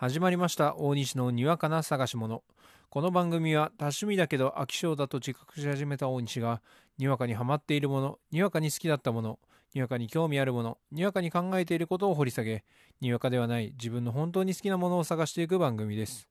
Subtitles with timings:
[0.00, 0.76] 始まりました。
[0.76, 2.44] 大西のにわかな探し物。
[2.88, 6.62] この番組は多趣味だけど飽き性だと自覚し始めた大西が
[6.98, 9.40] にわかにハマっているものにわかに好きだったもの
[9.74, 12.62] にわかに興味あるものにわかに考えていることを掘り下げ
[13.00, 16.28] にわかではない自分の本当に好きなものを探していく番組です。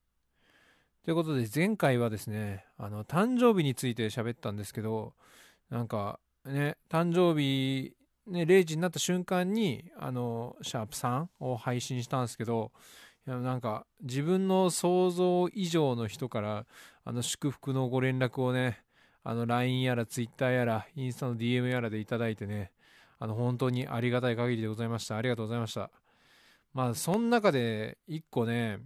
[1.03, 5.11] ということで前回はですねあの誕生日について喋ったんですけど
[5.69, 7.97] なんかね誕生日
[8.27, 12.71] ね0時になった瞬間にあのシャープ3を配信したんですけど
[13.27, 16.65] いやなんか自分の想像以上の人から
[17.03, 18.79] あの祝福のご連絡をね
[19.23, 22.71] あの LINE やら Twitter やらインスタの DM やらでいただいてね
[23.19, 25.17] あの本当にありがたい限りでございました。
[25.17, 25.89] ありがとうございました。
[26.73, 28.79] まあその中で一個ね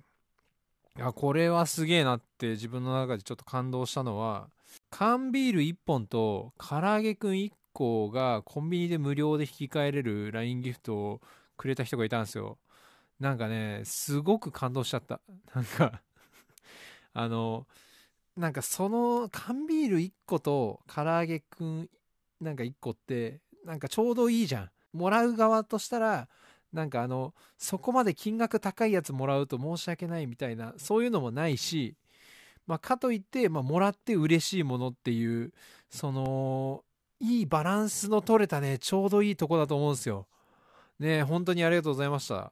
[0.99, 4.48] あこれはすげえなって自分の中でちょっと感動したのは
[4.89, 11.21] 缶ビール1本と唐揚げくん1個がコンビニで無料で引き換えれる LINE ギフトを
[11.57, 12.57] くれた人がいたんですよ。
[13.21, 15.21] なんかね、すごく感動しちゃった。
[15.53, 16.02] なんか
[17.13, 17.67] あの、
[18.35, 21.90] なんかその缶ビール1個と唐揚げくん
[22.40, 24.71] なんか1個って、なんかちょうどいいじゃん。
[24.91, 26.27] もらう側としたら、
[26.73, 31.95] なんかあの、そこまで金額高いやつもらうと申し訳ないみたいな、そういうのもないし、
[32.65, 35.54] まあ、かといって、まあ、もらって嬉しいものっていう、
[35.91, 36.84] その、
[37.20, 40.27] いいバランスの取れたね、ちょうどいいとこだと思うんですよ。
[40.99, 42.51] ね本当にありがとうございました。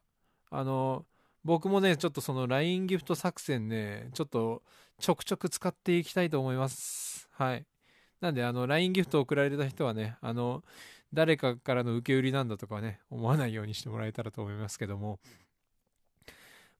[0.52, 1.06] あの
[1.44, 4.64] 僕もねちょっとその LINE ギフト作戦ねちょっと
[5.00, 7.30] ちょくちょく使っていきたいと思います。
[7.32, 7.66] はい。
[8.22, 10.64] なんであの LINE ギフト送られた人はねあの
[11.14, 15.20] 誰かからの受け売りなんだとかね思わないようにしてもらえたらと思いますけども。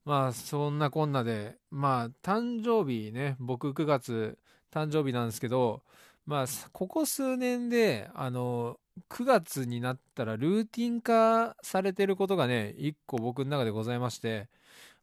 [0.04, 4.38] まあそんなこんなでまあ誕生日ね僕9月
[4.72, 5.82] 誕生日なんですけど
[6.30, 8.78] まあここ数年であの
[9.08, 14.48] 9月になったらルーティン化されてることがね、一個僕の中でございまして、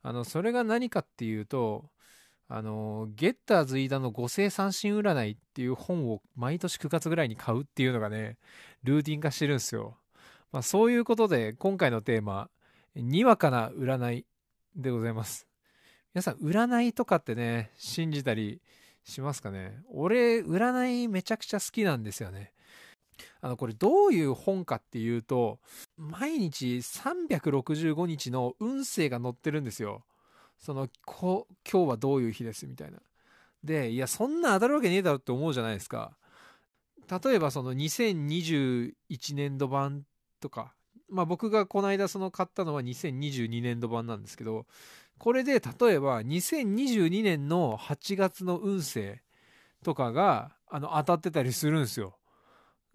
[0.03, 1.89] あの、それが何かっていうと、
[2.47, 8.37] あの、ゲッターズ飯田の五星三神占いっていう本を毎年9月ぐらいに買うっていうのがね、
[8.83, 9.97] ルーティン化してるんですよ。
[10.53, 12.49] まあそういうことで、今回のテーマ、
[12.95, 14.25] にわかな占い
[14.77, 15.45] でございます。
[16.13, 18.61] 皆さん、占いとかってね、信じたり
[19.07, 22.51] しますかね俺、占いめちゃくちゃ好きなんですよね。
[23.41, 25.59] あのこれどういう本かっていうと
[25.97, 30.03] 毎日365日の運勢が載ってるんですよ。
[30.59, 32.99] そのこ今日はどういう日ですみたいな。
[33.63, 36.15] でいやそんな当たるわけねえだろって思うじゃないですか。
[37.09, 38.93] 例えばその2021
[39.33, 40.03] 年度版
[40.41, 40.73] とか
[41.09, 44.65] まあ僕がこの間その買ったのは2022年度版なんですけど
[45.19, 45.59] これで例
[45.93, 49.21] えば2022年の8月の運勢
[49.83, 52.17] とかがあの当たってたりするんですよ。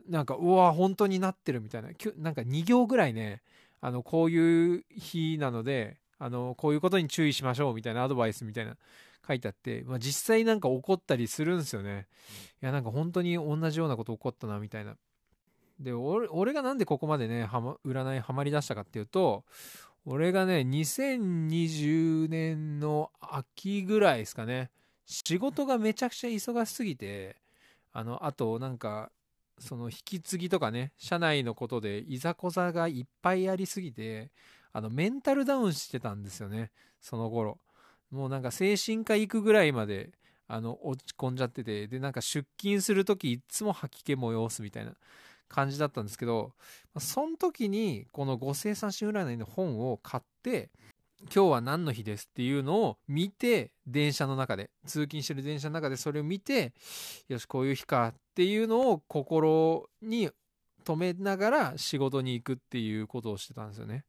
[0.09, 1.91] なんかうわ本当になってるみたいな。
[2.16, 3.43] なんか2行ぐらいね
[3.81, 8.77] あのこういう日なのであのこういうことに注意しましょうみたいなアドバイスみたいな
[9.27, 12.06] 書いてあって、まあ、実際なんか起こったりするんですよね。
[12.62, 14.97] いやなんか本当に同じようなこと起こったなみたいな。
[15.81, 19.44] で俺がなんでここまでね、占いハマりだしたかっていうと
[20.04, 24.70] 俺がね2020年の秋ぐらいですかね。
[25.06, 27.36] 仕事がめちゃくちゃ忙しすぎて
[27.92, 29.10] あのあとなんか
[29.58, 34.30] その引き継ぎとかね社内のことでいざこざがいっぱいありすぎて
[34.72, 36.70] あのメンタルダウンしてたんですよね
[37.00, 37.58] その頃。
[38.10, 40.10] もうなんか精神科行くぐらいまで
[40.48, 44.92] あの落ち込んじゃっててでなんか出勤する時いつも吐き気催すみたいな。
[45.52, 46.52] 感じだったんですけど
[46.98, 50.70] その時にこの五星三神占いの本を買って
[51.32, 56.72] 今日は何の日ですっていうのを見て電車の中で通勤してる電車の中でそれを見て
[57.28, 60.30] よしこういう日かっていうのを心に
[60.84, 64.04] 留めながら仕事に行くっていうことをしてたんですよね。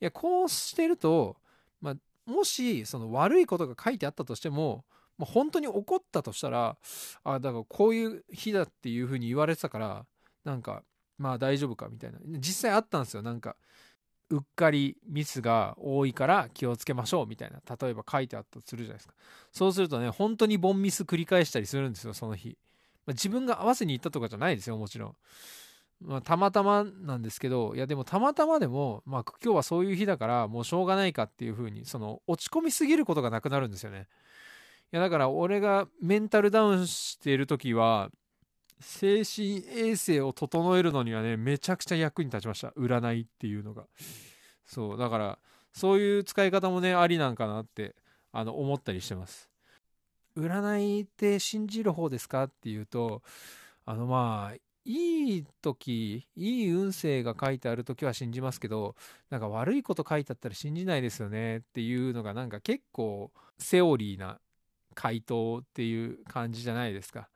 [0.00, 1.36] いやこうしてると、
[1.80, 1.94] まあ、
[2.30, 4.84] もしその悪いことが書いてあったとしても、
[5.18, 6.78] まあ、本当に怒ったとしたら
[7.22, 10.06] あだからこういう日だっていうふうに言われてたから
[10.44, 10.82] なんか
[11.18, 12.18] まあ大丈夫かみたいな。
[12.24, 13.22] 実際あったんですよ。
[13.22, 13.56] なんか
[14.30, 17.60] うっかりミスが多いから気をつけましょうみたいな。
[17.80, 19.14] 例えば書いてあったとするじゃないですか。
[19.52, 22.56] そうするとね本当にボンミス繰り返したりするんですよその日、
[23.06, 25.16] まあ、自分が合わせに行ったとかじゃないですよもちろん、
[26.00, 34.06] まあ、たまたまなんですけどいやでもたまたまでも、まあ、今日はそういう日だからもうしょうがないかっていう風にその落ち込みすぎることがなくなるんですよね。
[34.92, 38.10] いやだから俺がメンタルダウンしている時は
[38.80, 42.68] 精神衛生を整えるのにはねめちゃくちゃ役に立ちました。
[42.70, 43.84] 占いっていうのが。
[44.64, 45.38] そうだから
[45.72, 47.94] そういう使い方もねありなんかなって
[48.32, 49.48] あの思ったりしてます。
[50.36, 53.22] 占いって信じる方ですかっていうと
[53.84, 58.94] あのまあいい時いい運勢が書いてある時は信じますけど
[59.28, 64.38] なんか悪いこと書いてあったら信じないですよねっていうのがなんか結構セオリーな
[64.94, 67.28] 回答っていう感じじゃないですか。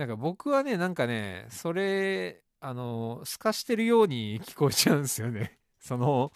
[0.00, 5.58] なんか僕はねなんかねそれあの透かしてるように聞こえちゃうんですよね。
[5.78, 6.32] その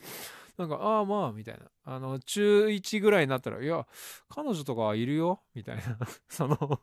[0.58, 1.64] なんか、ああまあ、みたいな。
[1.84, 3.88] あの、中1ぐらいになったら、いや、
[4.28, 5.98] 彼女とかいるよ、みたいな。
[6.28, 6.80] その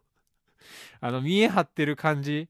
[0.99, 2.49] あの、見え張ってる感じ。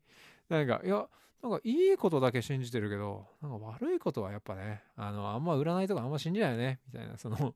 [0.50, 1.07] なんか、いや、
[1.44, 7.18] なんかいいことだけ信じてるけど、なんか悪いことはやっぱね、あの、あんま占いとかあんま信じないよね、みたいな。
[7.18, 7.54] その、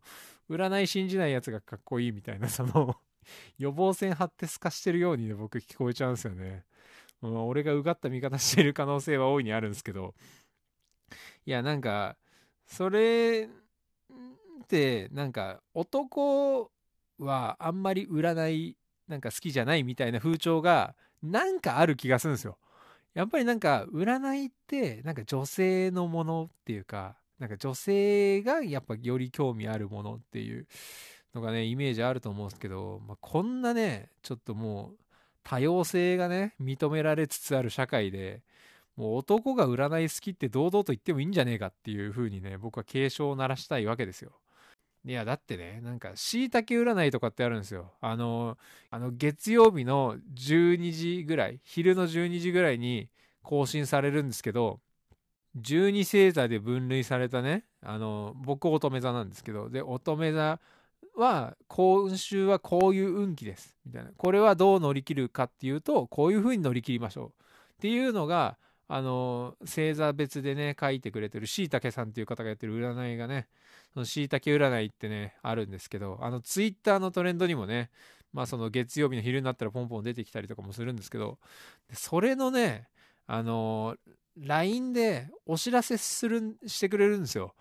[0.48, 2.96] 占い信じないやつがかっこいいみたいな、その
[3.58, 6.64] 予防線張って透かしてるようにね、僕聞こえちゃうんですよね。
[7.22, 10.14] まあ、俺がうがった見方してる可能性は大いにあるんですけど、
[11.46, 12.18] いや、なんか、
[12.68, 13.50] それ
[14.64, 16.72] ってなんか男
[17.20, 18.78] はあんまり占い
[19.08, 22.58] なんか好きじゃないみたいな風潮がなんかある気がするんですよ。
[23.14, 30.68] やっぱりなんか占いってなんか女性のものっていうかなんか女性がやっぱより興味あるものっていう
[31.36, 34.98] のがねイメージあると思うんですけど、まあ、こんなねちょっともう
[35.44, 38.42] 多様性がね認められつつある社会で
[38.96, 44.32] もう男が占い好きって堂々と言ってもいいんじゃねえかっていう風にね、僕は警鐘を鳴らしたいわけですよ。
[45.06, 47.94] いや、だってね、なんか、椎茸占いとかってあるんですよ。
[48.02, 48.58] あの、
[48.90, 53.10] あの、月曜日の12時ぐらい、昼の12時ぐらいに
[53.44, 54.80] 更新されるんですけど、
[55.58, 60.60] 12星座で分類されたね、あの、僕乙女座なんですけど、で、乙女座
[61.16, 63.78] は、今週はこういう運気です。
[63.86, 64.12] みたいな。
[64.16, 67.28] これはどう乗り切るかっていうと、こういう風に乗り切りましょう。
[67.28, 67.32] っ
[67.80, 68.58] ていうのが、
[68.88, 73.48] あの星座別でね書いてくれてるしいたけさんっていう方がやってる占いがね
[73.94, 77.90] そのしいたけ占いってねあるんですけどあのツイッターのトレンドにもね
[78.32, 81.40] まあその月曜日の昼になったらポンポン出てきたりとかもするんですけど
[81.94, 82.88] それのね
[83.26, 83.96] あの
[84.38, 87.56] LINE でお知らせするしてくれるんですよ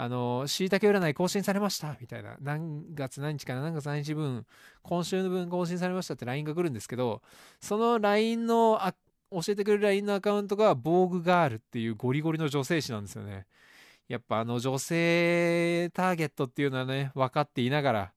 [0.00, 2.36] あの、しいたけ占い更新されましたみたいな。
[2.40, 3.62] 何月何日かな？
[3.62, 4.46] 何月何日分、
[4.82, 7.20] 今週の分更新されましたって LINE が来るんですけど、
[7.60, 8.80] その LINE の
[9.32, 13.46] 教えてくれる LINE のアカウントが、防具ガールっていうゴリゴリの女性誌なんですよね。
[14.06, 18.12] やっぱあの女性ターゲットっていうのはね、分かっていながら、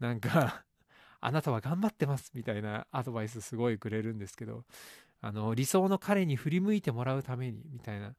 [0.00, 0.64] なんか
[1.20, 4.64] あなたは頑張ってますみたいなアドバイスすごいくれるんですけど、
[5.20, 8.12] あの、理想の彼に振り向いてもらうために、みたいな、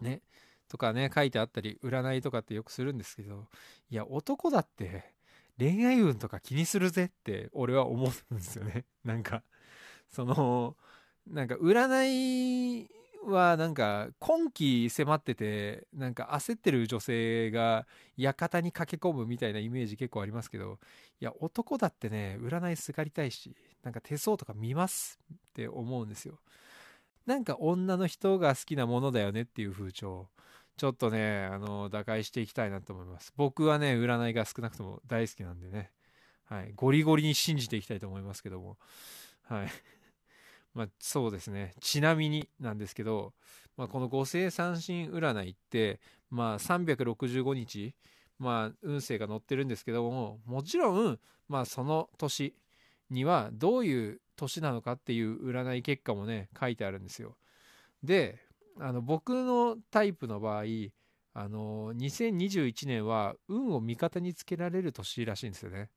[0.00, 0.22] ね、
[0.72, 3.46] とかね、書いてあったり、占いとかってよくするんですけど、
[3.90, 5.12] いや、男だって
[5.58, 8.86] 恋愛運とか気にするぜって俺は思うんですよね。
[9.04, 9.42] なんか、
[10.10, 10.78] その、
[11.26, 12.88] なんか占い
[13.22, 17.86] はなんか今期迫っててなんか焦ってる女性が
[18.16, 20.80] 館に駆け込むみたいなイメージ結構ありますけど
[21.20, 23.54] いや男だってね占いすがりたいし
[23.84, 26.40] なんか手相とか見ますって思うんですよ
[27.24, 30.26] なんか女の人が好きなものだよねっていう風潮
[30.76, 33.32] ちょっとねあの打開していきたいなと思います。
[33.36, 35.90] 僕はね占いが少なくとも大好きなんでね。
[36.52, 36.72] はい。
[36.74, 38.76] ゴリゴリに信じていきたいと思いますけども。
[39.44, 39.68] はい。
[40.74, 41.74] まあ、そうですね。
[41.80, 43.32] ちなみになんですけど、
[43.76, 47.94] まあ、この五星三神占いって、まあ、365日、
[48.38, 52.54] まあ、運勢が載ってるんですけども、もちろん、まあ、その年
[53.08, 57.36] にはどういう年なのかっていう占い結果もね、書いてあるんですよ。
[58.02, 58.38] で、
[58.80, 60.64] あの僕のタイプの場合、
[61.34, 65.90] あの2021年は運を味方につけられる年らしいんですよね。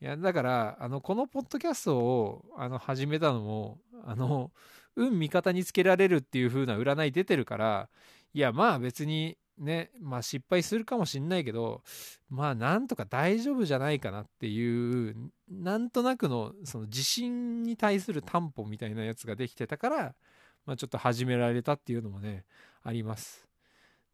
[0.00, 4.50] いやだからあのこのポッドキャストをあの始めたのもあの
[4.96, 7.88] 運味方につけられるっていう風な占い出てるから
[8.34, 11.82] いやまあ別にねまあ失敗するかもしんないけど
[12.28, 15.14] まあなんとか大丈夫じゃないかなっていう
[15.48, 20.14] なんとなくのその自信に対する担保みたいなやつができてたから、
[20.66, 22.44] まあ、ちょっと始められたっていうのもね
[22.82, 23.46] あります。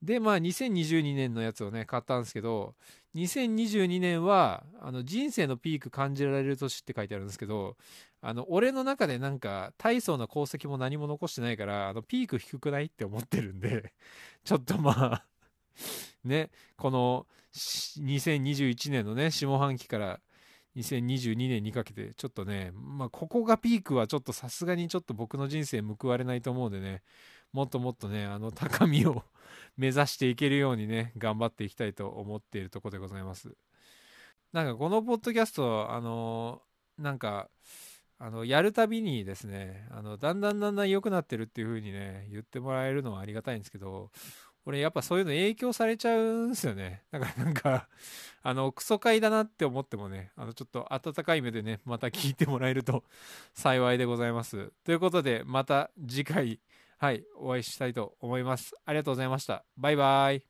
[0.02, 2.75] でまあ2022年のやつをね買ったんですけど
[3.17, 7.76] 2022年はあの人生のピーク感じられる年って書いてあるんですけど
[8.21, 13.93] あの俺の中でなんか大層な功績も何も残してないからあのピーク低くないって思ってるんで
[14.45, 15.25] ちょっとまあ
[16.23, 20.21] ねこの2021年のね下半期から
[20.78, 27.02] 2022年にかけてちょっとねまあここがピークはちょっとさすがにちょっと僕の人生報われないと思うんでね
[27.52, 29.25] もっともっとねあの高みを
[29.76, 33.56] 目指していけるようにね頑張っていきたいと思っているとこでございます。
[34.52, 36.62] なんかこのポッドキャストあの
[36.97, 37.50] なんか
[38.18, 44.11] あのやるたびにですねあのだんだんだんだん良くなってるっていう風にね言ってもらえるのはありがたいんですけど
[44.69, 47.03] 俺やっぱそういうの影響されちゃうんすよね。
[47.11, 47.89] だからなんか、
[48.43, 53.03] あの、クソ回だなって思ってもね、あの、ちょっと温かい目でね、また聞いてもらえると
[53.55, 54.71] 幸いでございます。
[54.85, 56.61] ということで、また次回、
[56.99, 58.75] はい、お会いしたいと思います。
[58.85, 59.65] ありがとうございました。
[59.79, 60.48] バイバイ。